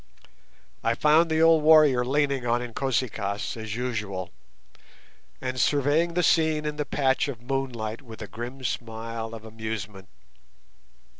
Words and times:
I 0.83 0.95
found 0.95 1.29
the 1.29 1.43
old 1.43 1.61
warrior 1.61 2.03
leaning 2.03 2.43
on 2.43 2.59
Inkosi 2.59 3.07
kaas 3.07 3.55
as 3.55 3.75
usual, 3.75 4.31
and 5.39 5.59
surveying 5.59 6.15
the 6.15 6.23
scene 6.23 6.65
in 6.65 6.77
the 6.77 6.85
patch 6.85 7.27
of 7.27 7.43
moonlight 7.43 8.01
with 8.01 8.23
a 8.23 8.27
grim 8.27 8.63
smile 8.63 9.35
of 9.35 9.45
amusement. 9.45 10.09